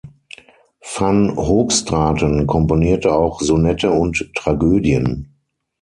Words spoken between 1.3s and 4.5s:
Hoogstraten komponierte auch Sonette und